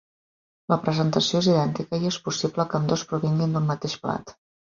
La 0.71 0.77
presentació 0.85 1.41
és 1.43 1.49
idèntica 1.51 1.99
i 2.05 2.09
és 2.13 2.17
possible 2.29 2.67
que 2.71 2.77
ambdós 2.79 3.05
provinguin 3.13 3.55
d'un 3.59 3.71
mateix 3.73 3.99
plat. 4.07 4.35